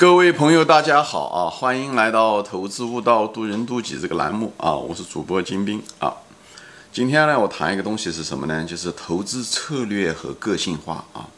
[0.00, 1.50] 各位朋友，大家好啊！
[1.50, 4.72] 欢迎来到《投资悟道，渡人渡己》这个栏目啊！
[4.72, 6.16] 我是主播金兵啊。
[6.90, 8.64] 今天呢，我谈一个东西是什么呢？
[8.64, 11.28] 就是投资策略和个性化啊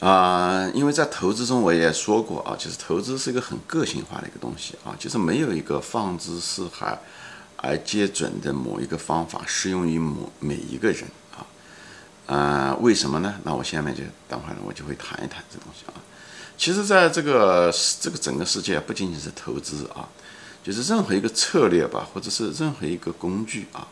[0.00, 0.68] 啊！
[0.74, 6.98] 因为在投资中我也说过啊，就是投资是一个很个性化的一个东西啊，就是没有一个放之四海
[7.58, 11.46] 而皆准的某一个方法适用于某每一个人啊
[12.34, 12.76] 啊！
[12.80, 13.36] 为什么呢？
[13.44, 15.94] 那我下面就等会儿呢，我就会谈一谈这东西啊。
[16.56, 20.08] 其实，在这个这个整个世界，不仅仅是投资啊，
[20.62, 23.86] 就是任何一个策略吧，或者是任何一个工具啊，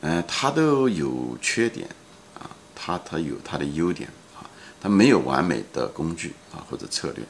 [0.00, 1.86] 嗯，它都有缺点
[2.34, 4.42] 啊，它它有它的优点啊，
[4.80, 7.24] 它没有完美的工具啊或者策略。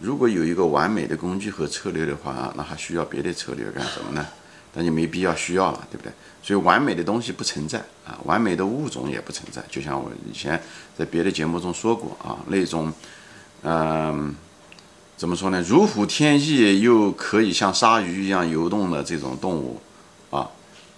[0.00, 4.24] 如果有一个完美的工具和策略的话，那还需要别的策略干什么呢？
[4.74, 6.12] 那就没必要需要了，对不对？
[6.42, 9.64] 所以，完美的东西不存在啊，完美的物种也不存在。
[9.70, 10.62] 就像我以前
[10.96, 12.92] 在别的节目中说过啊，那种。
[13.66, 14.34] 嗯，
[15.16, 15.62] 怎么说呢？
[15.62, 19.80] 如虎添翼又可以像鲨鱼一样游动的这种动物，
[20.28, 20.50] 啊，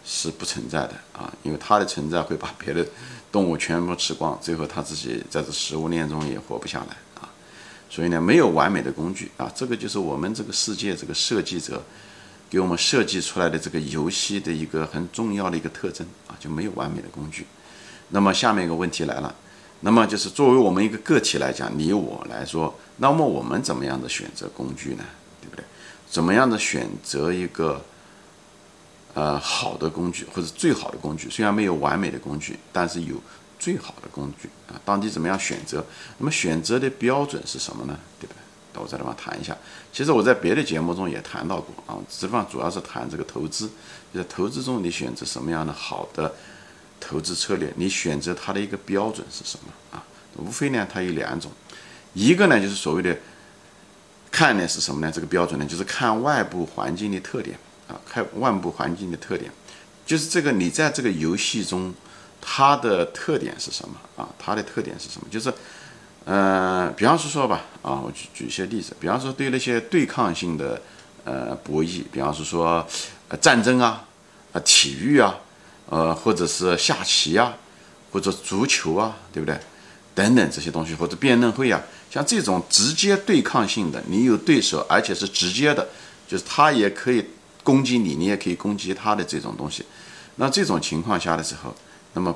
[0.05, 2.85] 是不存在的啊，因为它的存在会把别的
[3.31, 7.31] 动物全部吃光，最后它自己在这食物链中也活不下来啊。
[7.89, 11.81] 所以呢，没有完美的工具啊，这个就是我们这个世界这个设计者
[12.51, 17.47] 给我们设计出来的这个游戏的一个很重要的一个特征啊，就没有完美的工具。
[18.09, 19.33] 那么下面一个问题来了。
[19.81, 25.05] 那么就是作为我们一个个体来讲，你我来说，那么我们怎么样的选择工具呢？
[25.41, 25.65] 对不对？
[26.09, 27.85] 怎么样的选择一个
[29.13, 31.29] 呃好的工具或者最好的工具？
[31.29, 33.17] 虽然没有完美的工具，但是有
[33.59, 34.81] 最好的工具啊。
[34.85, 35.85] 到底怎么样选择？
[36.19, 37.99] 那么选择的标准是什么呢？
[38.19, 38.39] 对不对？
[38.73, 39.57] 那我在这方谈一下。
[39.93, 43.69] 其实我在别的节目中也谈到过啊，这方主要是谈这个投资，
[44.13, 46.35] 就在投资中你选择什么样的好的。
[47.01, 50.03] 投资策略，你选择它的一个标准是什么啊？
[50.39, 51.51] 无非呢，它有两种，
[52.13, 53.17] 一个呢就是所谓的
[54.31, 55.11] 看呢是什么呢？
[55.11, 57.59] 这个标准呢就是看外部环境的特点
[57.89, 59.51] 啊，看外部环境的特点，
[60.05, 61.95] 就是这个你在这个游戏中
[62.41, 64.29] 它的特点是什么啊？
[64.39, 65.27] 它的特点是什么？
[65.31, 65.53] 就是，
[66.25, 70.83] 呃，比方说说吧，啊，我举举一些例子，比方说对那些对抗性的
[71.25, 72.87] 呃博弈，比方说说
[73.41, 74.05] 战争啊，
[74.53, 75.39] 啊体育啊。
[75.89, 77.57] 呃，或者是下棋啊，
[78.13, 79.59] 或者足球啊，对不对？
[80.15, 81.81] 等等这些东西，或者辩论会啊，
[82.11, 85.87] 像这种直接对抗性的，你有对手，而且是直接的，
[86.27, 87.25] 就是他也可以
[87.63, 89.85] 攻击你，你也可以攻击他的这种东西。
[90.37, 91.75] 那这种情况下的时候，
[92.15, 92.35] 那么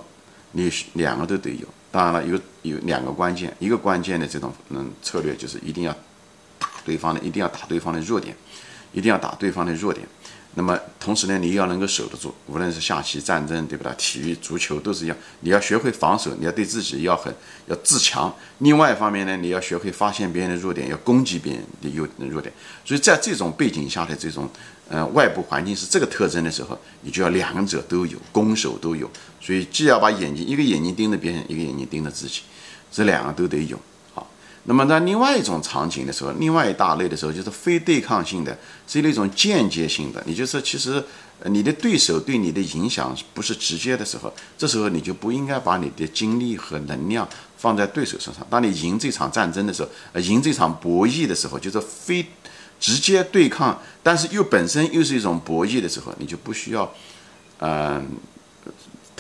[0.53, 1.67] 你两个都得有。
[1.91, 5.93] 当然了，有有两个关键，一个关键的这种嗯策略就是一定要
[6.59, 8.37] 打对方的，一定要打对方的弱点，
[8.93, 10.07] 一定要打对方的弱点。
[10.55, 13.93] 那么同时呢，你要能够守得住，无论是下棋、战争，对不对？
[13.97, 17.33] 体育、足球都是一样，你要学会防守，你要对自己要很
[17.69, 18.35] 要自强。
[18.59, 22.53] 另外一方面呢，你要学会发现别人的弱点，要攻击别人的优弱点。
[22.85, 24.51] 所以在这种背景下的这种
[24.89, 29.09] 呃外部环境是这个特征的时候，你就要两者都有，攻守都有。
[29.41, 32.41] 所以既要把眼睛一个眼睛盯着别人，一个眼睛盯着自己，
[32.91, 33.79] 这两个都得有。
[34.65, 38.57] 那么在另外一种场景的时候，另外一大类的时候，就是非对抗性的，
[38.87, 40.23] 是那种间接性的。
[40.27, 41.03] 也就是其实
[41.47, 47.27] 你的对手对你的影响不是直接的时候，这时候你就不应该把你的精力和能量
[47.57, 48.47] 放在对手身上。
[48.51, 52.25] 当你赢这场战争的时候，呃，赢这场博弈的时候，就是非
[52.79, 56.93] 直接对抗，但是又本身又是一种博弈的时候，你就不需要，
[57.61, 58.07] 嗯，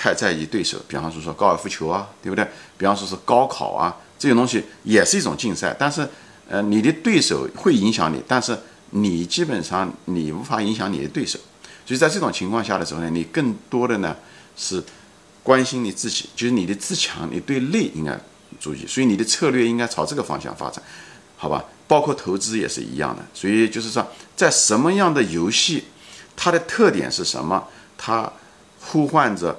[0.00, 0.78] 太在意对手。
[0.88, 2.42] 比方说说高尔夫球啊，对不对？
[2.78, 3.94] 比方说是高考啊。
[4.18, 6.08] 这种东西也是一种竞赛，但是，
[6.48, 8.58] 呃，你的对手会影响你，但是
[8.90, 11.38] 你基本上你无法影响你的对手，
[11.86, 14.14] 所以在这种情况下的时候呢，你更多的呢
[14.56, 14.82] 是
[15.42, 18.18] 关心你自己，就是你的自强，你对内应该
[18.58, 20.82] 注意，所以你的策略应该朝这个方向发展，
[21.38, 21.64] 好吧？
[21.88, 24.06] 包括投资也是一样的，所以就是说，
[24.36, 25.84] 在什么样的游戏，
[26.36, 28.30] 它的特点是什么，它
[28.80, 29.58] 呼唤着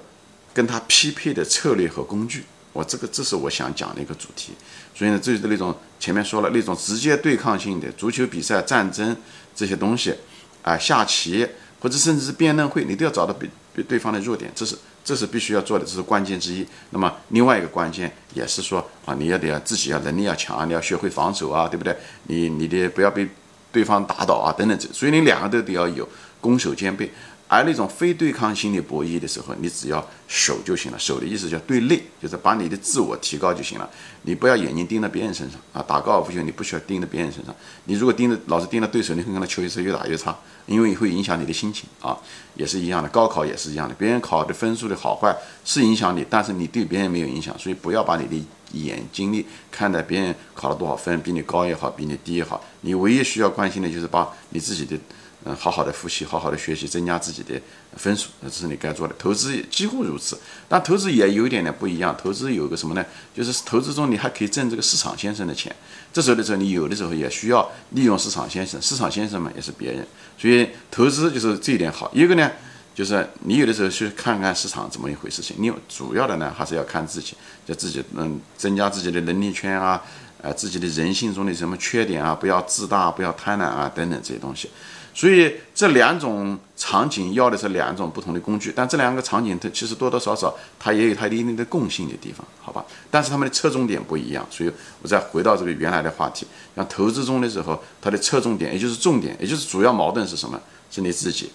[0.53, 2.43] 跟它匹配的策略和工具。
[2.73, 4.53] 我这个这是我想讲的一个主题，
[4.95, 9.13] 所以呢，这就是那种前面说了那种直接对抗性的足球比赛、战争
[9.53, 10.15] 这些东西，
[10.61, 11.45] 啊，下棋
[11.81, 16.65] 或者甚至是辩论会，你都要找到比比对方的弱点，这是这是必须要做的，这是关键之一。
[16.91, 21.93] 那么另外一个关键也是说啊，你要得要自己要能力要强，你要学会防守啊，对不对？
[22.27, 23.27] 你你的不要被
[23.69, 26.07] 对方打倒啊，等等这，所以你两个都得要有
[26.39, 27.11] 攻守兼备。
[27.51, 30.97] 而那种非对抗心理博弈的时候，你只要守就行了。
[30.97, 33.89] 守的意思叫对内，就是把你的自我提高就行了。
[34.21, 35.83] 你不要眼睛盯在别人身上啊！
[35.85, 37.53] 打高尔夫球，你不需要盯在别人身上。
[37.83, 40.33] 你如果盯着老是盯着对手，你会看到球是越打越差，
[40.65, 42.17] 因为会影响你的心情啊。
[42.55, 54.97] 也是一样的，高考也是一样的，别人考的分数的好坏是影响你，但是你对别人没有影响，所以不要把你的眼睛力看在别人考了多少分，比你高也好，比你低也好，你唯一需要关心的就是把你自己的。
[55.43, 57.59] 嗯，好好的复习，好好的学习，增加自己的
[57.97, 59.15] 分数，这是你该做的。
[59.17, 60.37] 投资几乎如此，
[60.69, 62.15] 但投资也有一点点不一样。
[62.15, 63.03] 投资有个什么呢？
[63.33, 65.75] 就是投资中你还可以挣这个市场先生的钱。
[66.13, 68.79] 这时候的时候，你有的时候也需要利用市场先生。
[68.79, 70.05] 市场先生嘛，也是别人。
[70.37, 72.11] 所以投资就是这一点好。
[72.13, 72.51] 一个呢，
[72.93, 75.55] 就是你有的时候去看看市场怎么一回事情。
[75.59, 77.33] 你主要的呢，还是要看自己，
[77.65, 80.03] 就自己能增加自己的能力圈啊，
[80.41, 84.69] 呃，自己的人性中的什么缺点啊，不要自大，不要贪婪啊，等等这些东西。
[85.13, 92.85] 所以这两种场景要的是两种不同的工具，但这两个场景它其实多多少少它也有它一定的共性的地方，好吧？
[93.09, 94.71] 但是它们的侧重点不一样，所以
[95.01, 100.57] 我再回到这个原来的话题，像投资中的时候，它的侧重点也就是重点，也就是主要矛盾是什么？
[100.89, 101.51] 是你自己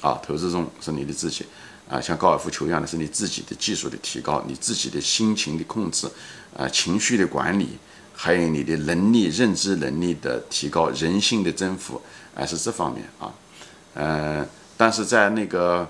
[0.00, 1.46] 啊，投资中是你的自己
[1.88, 6.08] 啊，像高尔夫球一样的是你自己的技术的提高，你自己的心情的控制
[6.56, 7.78] 啊，情绪的管理，
[8.14, 12.00] 还有你的能力、认知能力的提高，人性的征服。
[12.38, 13.32] 还是这方面啊，
[13.94, 14.46] 呃，
[14.76, 15.88] 但是在那个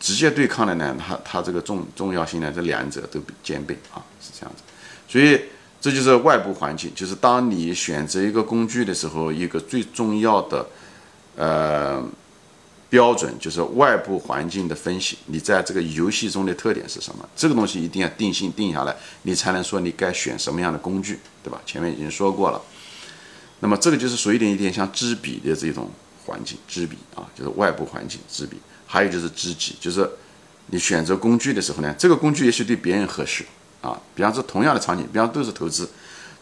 [0.00, 4.64] 直接对抗的呢，它它这个重重要性呢，这两者都兼备啊，是这样子。
[5.06, 5.40] 所以
[5.80, 10.66] 这就是外部环境，就是当你选择一个工具的时候，一个最重要的
[11.36, 12.02] 呃
[12.90, 15.18] 标准就是外部环境的分析。
[15.26, 17.28] 你在这个游戏中的特点是什么？
[17.36, 21.60] 这个东西一定要定性定下来，你才能说你该选什么样的工具，对吧？
[21.66, 22.60] 前面已经说过了。
[23.60, 25.90] 那么这个就是属于一点一点像知彼的这种
[26.24, 28.56] 环境，知彼啊，就是外部环境知彼。
[28.86, 30.08] 还有就是知己，就是
[30.68, 33.44] 你选择工具的时候呢，这个工具也许对别人合适
[33.82, 34.00] 啊。
[34.14, 35.90] 比方说同样的场景，比方都是投资，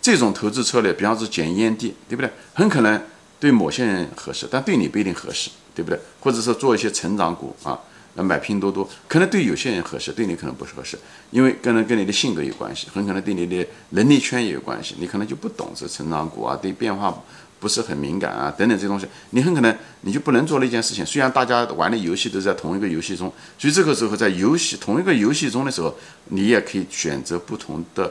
[0.01, 2.31] 这种投资策略，比方说捡烟蒂，对不对？
[2.55, 3.03] 很可能
[3.39, 5.99] 对某些人合适，但对你不一定合适，对不对？
[6.21, 7.79] 或者说做一些成长股啊。
[8.19, 10.99] 那买拼多多，可能对有些人合适，对你可能不合适，
[11.31, 17.15] 因为可能跟你的性格有关系，很可能对你的能力圈也有关系，你可能就不懂这成长股啊，对变化
[17.61, 21.05] 不是很敏感啊，等等这些东西，你很可能你就不能做那件事情。
[21.05, 25.95] 虽然大家玩的游戏都在同一个游戏中，所以这个时候在游戏同一个游戏中的时候，
[26.31, 28.11] 你也可以选择不同的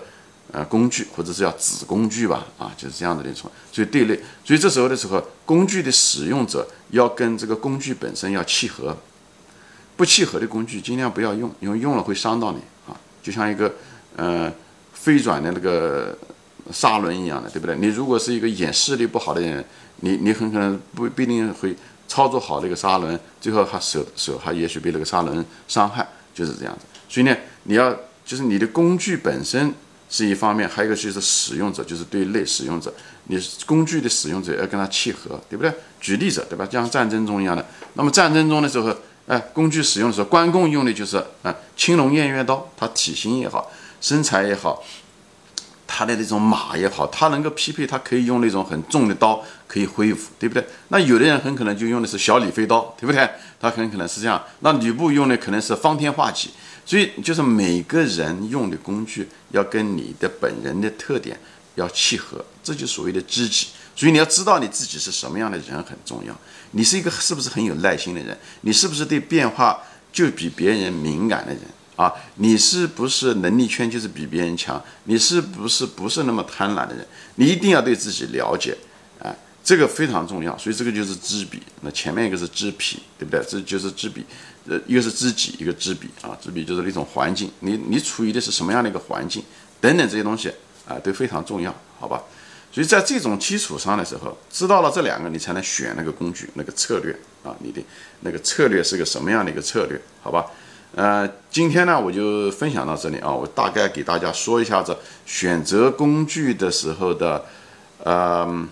[0.52, 3.50] 呃工具，或者是叫子工具吧，啊，就是这样的那种。
[3.72, 8.96] 所以对类，所以这时候的时候，工具的使用者要跟这个工具本身要契合。
[9.98, 12.92] 不契合的工具尽量不要用，因为用了会伤到你啊，
[13.24, 13.74] 就像一个
[14.18, 14.52] 呃
[14.94, 16.18] 飞转的那个
[16.70, 17.78] 砂轮一样的，对不对？
[17.78, 19.64] 你如果是一个眼视力不好的人，
[20.02, 21.74] 你你很可能不不一定会
[22.10, 26.86] 操作好这个砂轮，最后他手手还也许被那个砂轮伤害，就是这样子。
[27.08, 27.34] 所以呢，
[27.64, 27.96] 你要
[28.26, 29.74] 就是你的工具本身
[30.10, 32.94] 是一方面，还有一个就是使用者，就是对内使用者，
[33.26, 35.74] 你工具的使用者要跟他契合，对不对？
[36.00, 36.68] 举例子，对吧？
[36.72, 38.96] 像战争中一样的，那么战争中的时候。
[39.28, 44.84] 哎，工具使用的时候，关公用的就是啊青龙偃月刀，它体型也好，身材也好，
[45.98, 50.62] 他的那种马也好，他能够匹配，他可以用那种很重的刀可以恢复，对不对？
[50.90, 53.30] 那有的人很可能就用的是小李飞刀，对不对？
[53.62, 54.44] 他很可能是这样。
[54.60, 56.50] 那吕布用的可能是方天画戟，
[56.86, 61.40] 所以就是每个人用的工具要跟你的本人的特点
[61.76, 63.68] 要契合，这就所谓的知己。
[63.96, 66.38] 所以你要知道你自己是什么样的人很重要。
[66.72, 68.38] 你是一个是不是很有耐心的人？
[68.60, 69.80] 你是不是对变化
[70.12, 71.62] 就比别人敏感的人
[71.96, 72.14] 啊？
[72.36, 74.84] 你是不是能力圈就是比别人强？
[75.06, 77.06] 你是不是不是那么贪婪的人？
[77.36, 78.78] 你一定要对自己了解
[79.20, 79.34] 啊，
[79.64, 80.58] 这个非常重要。
[80.58, 81.62] 所以这个就是知彼。
[81.82, 83.44] 那前面一个是知彼，对不对？
[83.48, 84.26] 这就是知彼，
[84.68, 86.38] 呃，一个是知己，一个知彼啊。
[86.42, 89.44] 知彼就是一种环境，你你处于的是什么样的一个环境
[89.80, 90.52] 等等这些东西
[90.88, 92.22] 啊，都非常重要，好吧？
[92.72, 97.56] 所以在这种基础上的时候，知道了这两个，你才能选那个工具、那个策略啊。
[97.60, 97.82] 你的
[98.20, 99.98] 那个策略是个什么样的一个策略？
[100.22, 100.46] 好吧？
[100.96, 103.30] 呃，今天呢，我就分享到这里啊。
[103.30, 107.44] 我大概给大家说一下子选择工具的时候的，
[108.04, 108.66] 呃，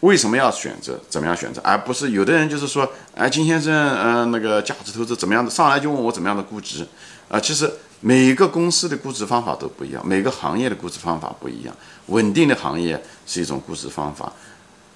[0.00, 6.86] 为什么要选择，怎么样选择，而不是有的人就是说，哎，金先生，嗯，那个价值投资怎么样的，上来就问我怎么样的估值
[7.28, 7.38] 啊？
[7.38, 7.70] 其实。
[8.00, 11.74] 每个公司的估值方法都不一样，每个行业的估值方法不一样。
[12.06, 14.32] 稳定的行业是一种估值方法，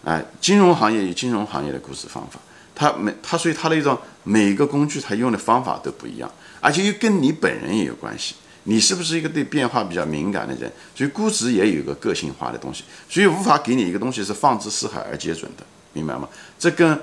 [0.05, 2.39] 哎，金融行业有金融行业的估值方法，
[2.75, 8.35] 它每它所以它的一种每个工具它用的方法都不一样，而且又跟你本人也有关系。
[8.65, 10.71] 你是不是一个对变化比较敏感的人？
[10.95, 16.29] 所以估值也有一个个性化的东西，所以无法给你一个东西是放之四海而皆准的，明白吗？
[16.59, 16.97] 这跟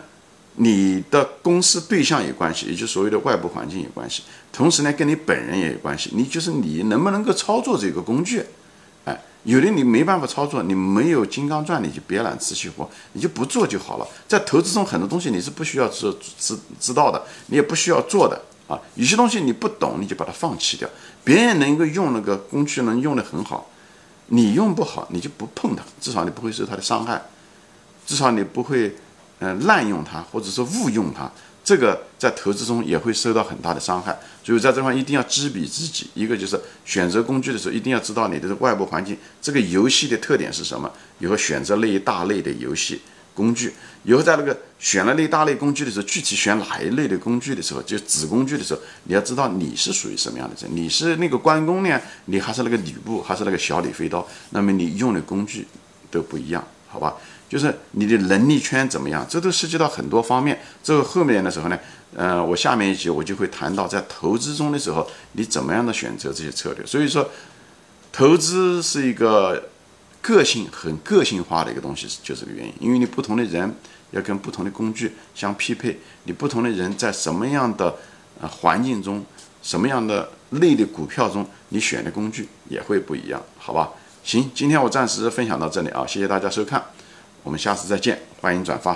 [0.56, 4.24] 你的公司对象有关系，也就所谓的外部环境有关系，
[4.54, 6.12] 同时呢，跟你本人也有关系。
[6.14, 8.42] 你就是你能不能够操作这个工具？
[9.44, 14.08] 有的你没办法操作，你没有金刚钻，你就别揽瓷器活，你就不做就好了。
[14.28, 18.80] 在投资中，很多东西你是不需要知知知道的，你也不需要做的啊。
[18.96, 20.90] 有些东西你不懂，你就把它放弃掉。
[21.24, 23.70] 别人能够用那个工具能用得很好，
[24.28, 27.22] 你用不好，你就不碰它，至少你不会受它的伤害，
[28.06, 28.96] 至少你不会。
[29.40, 31.32] 嗯，滥用它或者说误用它，
[31.64, 34.18] 这个在投资中也会受到很大的伤害。
[34.44, 36.10] 所以在这方一定要知彼知己。
[36.14, 40.92] 一个就是选择工具的时候，一定要知道你的外部环境，这个游戏的特点是什么。
[41.20, 43.00] 以后选择那一大类的游戏
[43.34, 50.70] 工具，以后在那个选了那一大类工具的时候，具体选哪一类的工具的时候，就子工具的时候，你要知道你是属于什么样的人。
[50.76, 54.28] 你是那个关公呢，你还是那个吕布，还是那个小李飞刀？
[54.50, 55.66] 那么你用的工具
[56.10, 57.16] 都不一样，好吧？
[57.50, 60.62] 就是你的能力圈怎么样，这都涉及到很多方面。
[60.84, 61.78] 这个后面的时候呢，
[62.16, 66.86] 呃，我下面一集我就会谈到，在投资中的时候，你怎么样的选择这些策略。
[66.86, 67.28] 所以说，
[68.12, 69.70] 投资是一个
[70.22, 72.74] 个性很个性化的一个东西，就这个原因。
[72.80, 73.76] 因为你不同的人
[74.12, 77.96] 要跟不同的工具相匹配，你不同的人在什么样的
[78.40, 79.26] 呃环境中，
[79.64, 83.90] 什么样的类的股票中，你选的工具也会不一样，好吧？
[84.24, 86.84] 行，今天我暂时分享到这里啊，谢谢大家收看。
[87.50, 88.96] 我们下次再见，欢迎转发。